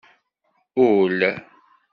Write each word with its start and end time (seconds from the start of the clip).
Ul. 0.85 1.17